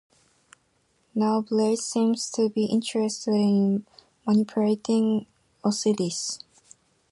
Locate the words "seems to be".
1.85-2.65